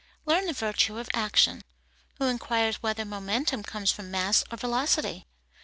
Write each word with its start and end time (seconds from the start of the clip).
Learn 0.25 0.47
the 0.47 0.53
virtue 0.53 0.97
of 0.97 1.11
action. 1.13 1.63
Who 2.17 2.25
inquires 2.25 2.81
whether 2.81 3.05
momentum 3.05 3.61
comes 3.61 3.91
from 3.91 4.09
mass 4.09 4.43
or 4.51 4.57
velocity? 4.57 5.27